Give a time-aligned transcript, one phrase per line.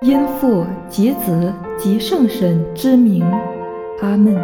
[0.00, 3.24] 因父及子及圣神之名，
[4.00, 4.40] 阿门。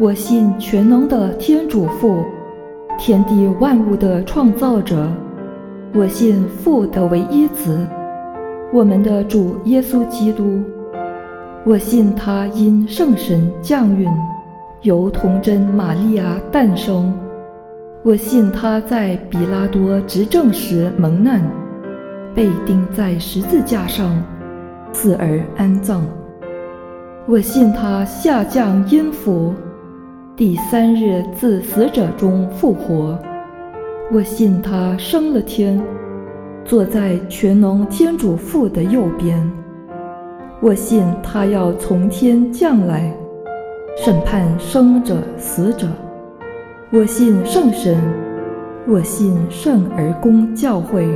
[0.00, 2.24] 我信全能的天主父，
[2.98, 5.08] 天地万物的创造者。
[5.94, 7.86] 我信父的唯一子，
[8.72, 10.60] 我们的主耶稣基督。
[11.64, 14.10] 我信他因圣神降孕，
[14.82, 17.16] 由童真玛利亚诞生。
[18.02, 21.40] 我信他在比拉多执政时蒙难。
[22.34, 24.20] 被钉在十字架上，
[24.94, 26.02] 死而安葬。
[27.26, 29.52] 我信他下降阴府，
[30.36, 33.18] 第三日自死者中复活。
[34.12, 35.82] 我信他升了天，
[36.64, 39.50] 坐在全能天主父的右边。
[40.60, 43.12] 我信他要从天降来，
[43.96, 45.88] 审判生者死者。
[46.90, 48.00] 我信圣神，
[48.86, 51.08] 我信圣而公教会。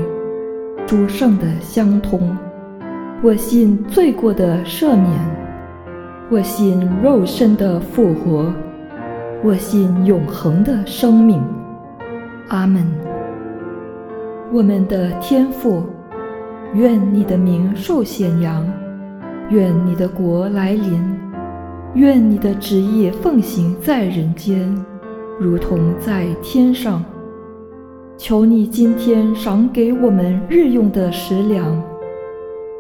[0.87, 2.35] 诸圣的相通，
[3.21, 5.11] 我信罪过的赦免，
[6.31, 8.53] 我信肉身的复活，
[9.43, 11.43] 我信永恒的生命。
[12.47, 12.87] 阿门。
[14.53, 15.83] 我们的天父，
[16.75, 18.65] 愿你的名受显扬，
[19.51, 21.03] 愿你的国来临，
[21.95, 24.73] 愿你的旨意奉行在人间，
[25.41, 27.05] 如同在天上。
[28.17, 31.83] 求你今天赏给我们日用的食粮，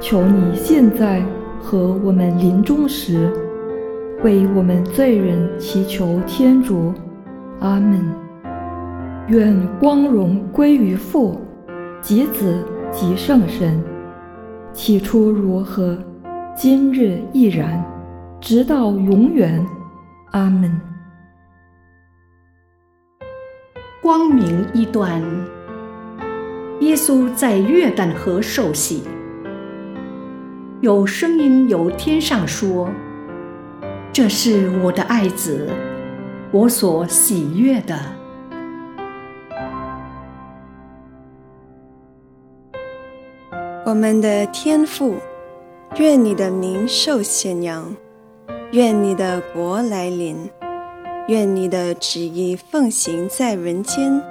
[0.00, 1.22] 求你现在
[1.60, 3.30] 和我们临终时，
[4.24, 6.94] 为我们罪人祈求天主。
[7.60, 8.00] 阿门。
[9.28, 11.38] 愿光荣归于父、
[12.00, 13.78] 及子、及圣神。
[14.72, 15.98] 起初如何，
[16.56, 17.84] 今日亦然，
[18.40, 19.64] 直到永远。
[20.30, 20.80] 阿门。
[24.00, 25.22] 光明一段。
[26.80, 29.02] 耶稣在约旦河受洗，
[30.80, 32.88] 有声音由天上说
[34.10, 35.68] ：“这是我的爱子，
[36.50, 38.00] 我所喜悦的。”
[43.84, 45.16] 我们的天父，
[45.98, 47.94] 愿你的名受显扬，
[48.72, 50.48] 愿你的国来临，
[51.28, 54.22] 愿你的旨意奉行在人间，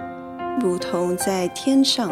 [0.60, 2.12] 如同在天上。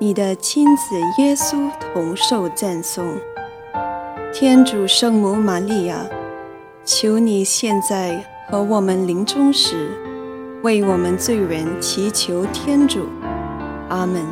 [0.00, 3.16] 你的亲子耶稣同受赞颂。
[4.32, 6.04] 天主圣母玛利亚，
[6.84, 9.90] 求你现在和我们临终时。
[10.64, 13.06] 为我们罪人祈求天主，
[13.88, 14.24] 阿门。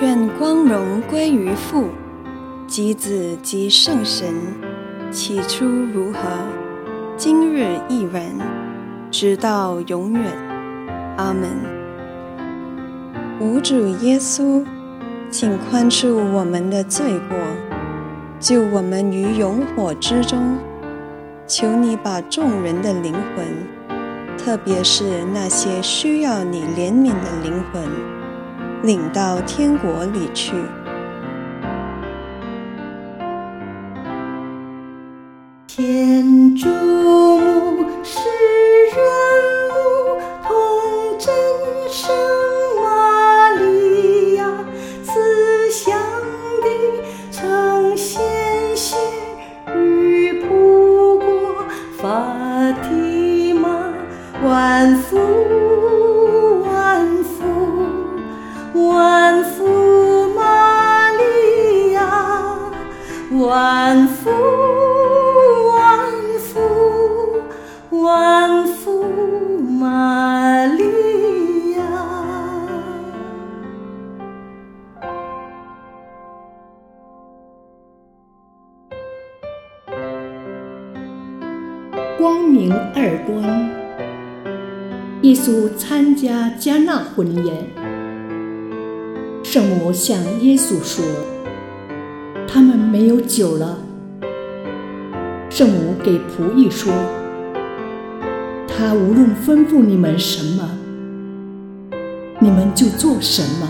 [0.00, 1.90] 愿光荣归于父、
[2.66, 4.34] 及子、及圣神，
[5.12, 6.18] 起初如何，
[7.16, 8.24] 今日亦然，
[9.10, 10.32] 直到永远，
[11.18, 11.83] 阿门。
[13.40, 14.64] 无主耶稣，
[15.28, 17.36] 请宽恕我们的罪过，
[18.38, 20.56] 救我们于永火之中。
[21.46, 23.44] 求你把众人的灵魂。
[24.36, 27.82] 特别是那些需要你怜悯的灵魂，
[28.82, 30.52] 领到天国里去。
[35.66, 37.13] 天主。
[87.14, 87.54] 婚宴，
[89.44, 91.04] 圣母向耶稣说
[92.48, 93.78] ：“他们没有酒了。”
[95.48, 96.92] 圣母给仆役说
[98.66, 100.68] ：“他无论吩咐你们什么，
[102.40, 103.68] 你们就做什么。”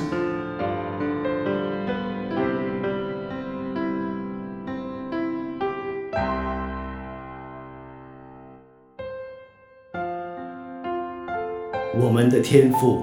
[11.97, 13.03] 我们的天赋，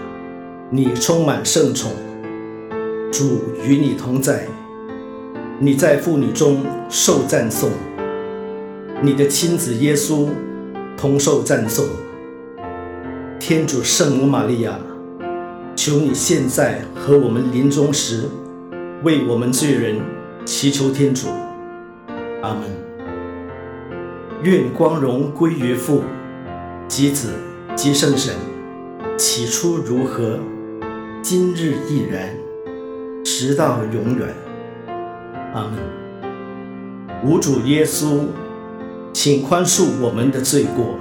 [0.73, 1.91] 你充满圣宠，
[3.11, 4.47] 主与你同在，
[5.59, 7.69] 你在妇女中受赞颂，
[9.01, 10.29] 你的亲子耶稣
[10.95, 11.85] 同受赞颂。
[13.37, 14.79] 天主圣母玛利亚，
[15.75, 18.29] 求你现在和我们临终时，
[19.03, 19.99] 为我们罪人
[20.45, 21.27] 祈求天主。
[22.41, 22.61] 阿门。
[24.41, 26.01] 愿光荣归于父、
[26.87, 27.27] 及子、
[27.75, 28.33] 及圣神。
[29.17, 30.39] 起初如何，
[31.23, 32.35] 今日亦然，
[33.23, 34.27] 直到永远。
[35.53, 35.79] 阿门。
[37.23, 38.21] 无主耶稣，
[39.13, 40.95] 请宽恕我们的罪过。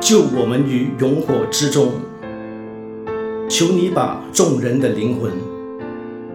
[0.00, 1.94] 救我们于永火之中，
[3.50, 5.32] 求你把众人的灵魂，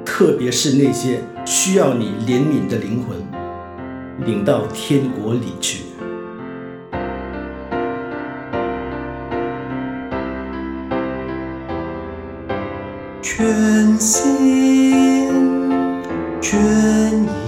[0.04, 3.18] 特别是那些需要你怜悯的灵魂，
[4.26, 5.83] 领到天国里去。
[13.24, 15.30] 全心
[16.42, 16.60] 全
[17.24, 17.43] 意。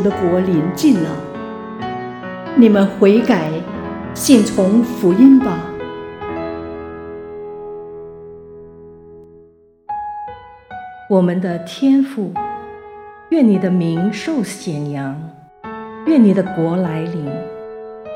[0.00, 1.10] 的国临近了。
[2.56, 3.50] 你们悔改，
[4.14, 5.66] 信从福音吧。
[11.08, 12.32] 我们的天父，
[13.30, 15.20] 愿你的名受显扬，
[16.06, 17.24] 愿你的国来临，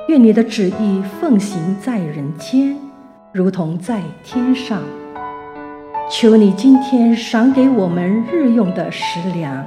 [0.08, 2.76] 愿你的旨意奉行在人间。
[3.32, 4.80] 如同在天上，
[6.08, 9.66] 求你今天赏给我们日用的食粮，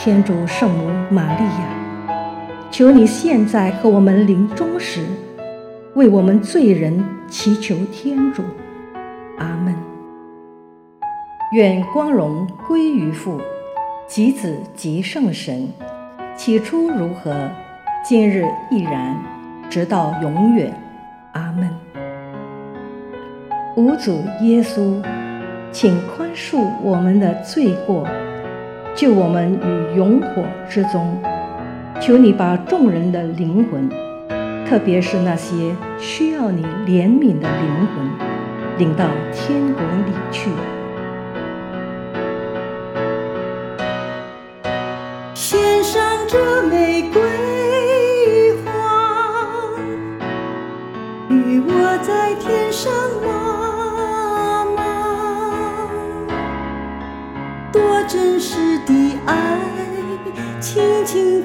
[0.00, 2.14] 天主圣母玛利亚，
[2.70, 5.04] 求你现在和我们临终时，
[5.94, 8.44] 为我们罪人祈求天主。
[9.38, 9.74] 阿门。
[11.52, 13.40] 愿光荣归于父，
[14.06, 15.68] 及子，及圣神。
[16.36, 17.50] 起初如何，
[18.04, 19.16] 今日亦然，
[19.68, 20.72] 直到永远。
[21.32, 21.68] 阿门。
[23.74, 25.02] 吾主耶稣，
[25.72, 28.06] 请宽恕我们的罪过，
[28.98, 31.22] 救我们于永火之中。
[32.00, 33.88] 求你把众人的灵魂，
[34.66, 38.10] 特别是那些需要你怜悯的灵魂，
[38.76, 40.50] 领到天国里去。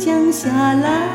[0.05, 1.12] 降下来，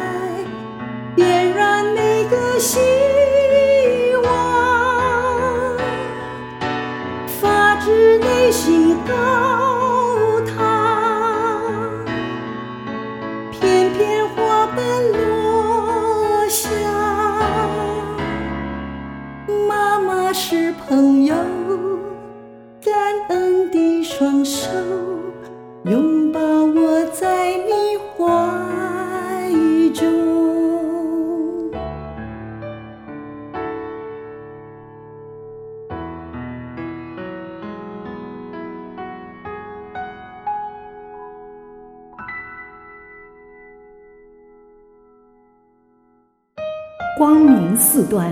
[48.08, 48.30] 端，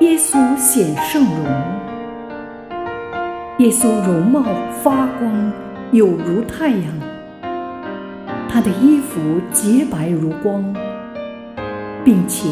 [0.00, 1.44] 耶稣显圣容。
[3.58, 4.42] 耶稣容貌
[4.82, 5.52] 发光，
[5.92, 6.92] 有如太阳。
[8.48, 9.20] 他的衣服
[9.52, 10.64] 洁白如光，
[12.02, 12.48] 并且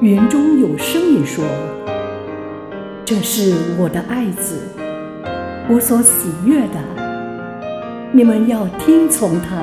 [0.00, 1.44] 园中有声音说
[3.04, 4.62] ：“这是我的爱子，
[5.68, 6.80] 我所喜悦的，
[8.12, 9.62] 你们要听从他。”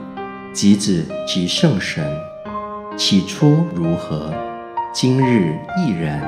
[0.53, 2.05] 及子及圣神，
[2.97, 4.33] 起初如何，
[4.93, 6.21] 今日亦然，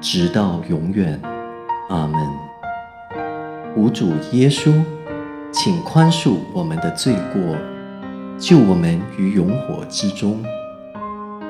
[0.00, 1.20] 直到永远。
[1.88, 2.20] 阿门。
[3.74, 4.72] 无主耶稣，
[5.50, 7.56] 请宽恕我们的罪过，
[8.38, 10.40] 救我们于永火之中。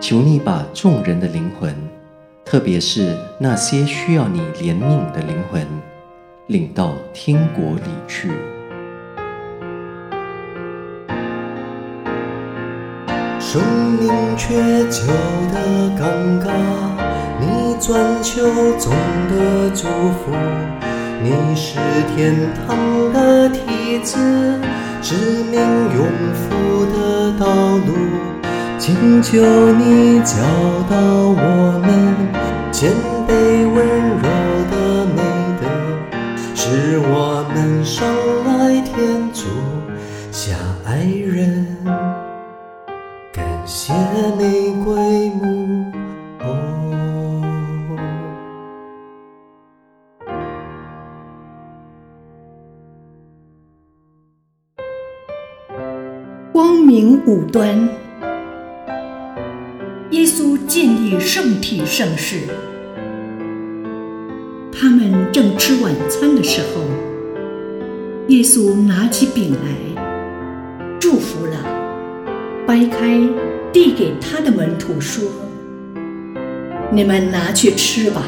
[0.01, 1.75] 求你把众人的灵魂，
[2.43, 5.67] 特别是那些需要你怜悯的灵魂，
[6.47, 8.31] 领到天国里去。
[13.51, 13.63] 生
[13.99, 14.55] 命却
[14.91, 15.07] 救
[15.51, 15.57] 得
[15.97, 16.05] 尴
[16.39, 16.51] 尬。
[17.41, 18.43] 你钻求
[18.79, 18.93] 总
[19.31, 20.37] 的祝福，
[21.23, 21.79] 你是
[22.15, 22.77] 天堂
[23.11, 24.19] 的梯子，
[25.01, 25.15] 指
[25.51, 25.59] 明
[25.97, 27.47] 永福的道
[27.87, 27.97] 路。
[28.79, 29.39] 请求
[29.79, 30.37] 你教
[30.91, 31.89] 导我们
[32.71, 32.93] 谦
[33.27, 33.33] 卑
[33.67, 33.77] 温
[34.19, 34.29] 柔
[34.71, 35.23] 的美
[35.59, 35.65] 德，
[36.55, 38.07] 使我们生
[38.45, 39.18] 来天
[57.29, 57.87] 五端，
[60.13, 62.39] 耶稣建立圣体圣事。
[64.73, 66.81] 他们正吃晚餐的时候，
[68.29, 70.03] 耶稣拿起饼来，
[70.99, 71.53] 祝福了，
[72.67, 73.21] 掰开，
[73.75, 75.23] 递给他的门徒说
[76.91, 78.23] ：“你们拿去吃吧，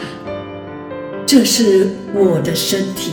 [1.25, 3.13] 这是我的身体。”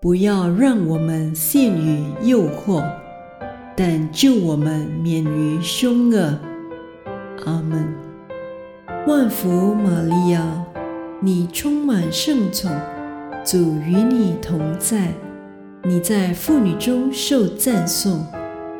[0.00, 2.84] 不要让我们陷于诱惑，
[3.76, 6.38] 但救我们免于凶恶。
[7.44, 7.92] 阿门。
[9.08, 10.64] 万福玛利亚，
[11.20, 12.70] 你充满圣宠，
[13.44, 15.12] 主与你同在，
[15.82, 18.24] 你在妇女中受赞颂，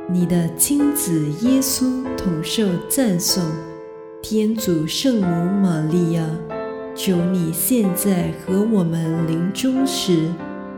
[0.08, 3.42] 你的亲子耶稣同受赞颂。
[4.22, 6.24] 天主圣母玛利亚，
[6.94, 10.28] 求你现在和我们临终时。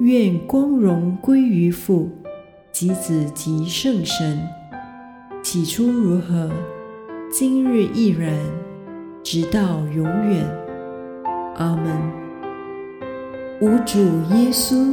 [0.00, 2.10] 愿光荣归于父、
[2.72, 4.40] 及子、及圣神。
[5.40, 6.50] 起初如何，
[7.30, 8.36] 今日亦然，
[9.22, 10.44] 直到永远。
[11.58, 11.96] 阿门。
[13.60, 14.00] 无主
[14.34, 14.92] 耶稣，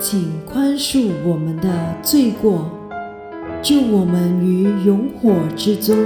[0.00, 1.70] 请宽恕我们的
[2.02, 2.68] 罪过。
[3.62, 5.96] 救我们于永火之中，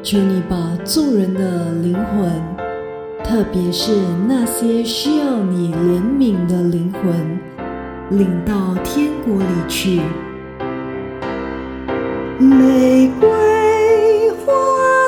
[0.00, 2.30] 求你把众人的灵魂，
[3.28, 3.90] 特别是
[4.28, 7.38] 那些需要你怜悯的灵魂，
[8.08, 10.00] 领到天国里去。
[12.38, 13.28] 玫瑰
[14.30, 14.52] 花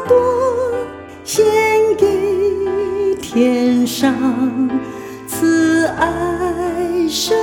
[0.09, 0.17] 朵
[1.23, 1.47] 献
[1.97, 4.13] 给天上
[5.29, 7.39] 慈爱生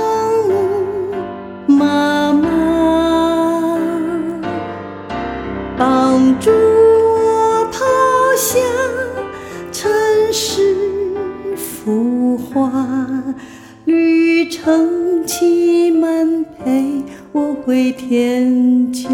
[17.76, 19.06] 回天家。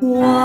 [0.00, 0.39] 万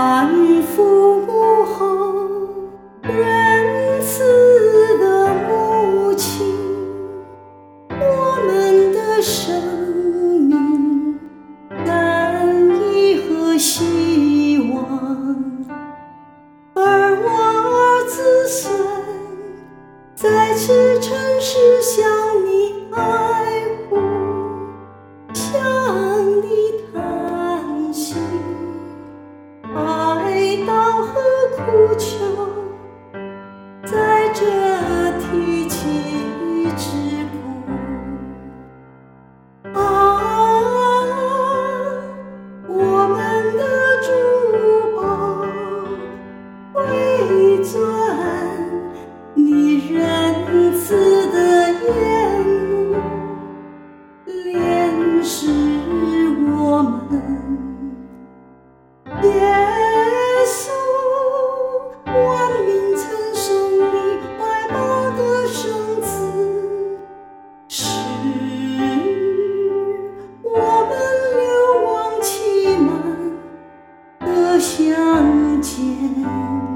[74.58, 76.75] 相见。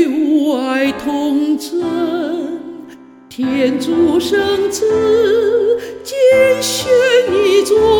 [0.00, 2.58] 与吾爱同征
[3.28, 6.16] 天竺圣子拣
[6.62, 6.90] 选
[7.34, 7.99] 一座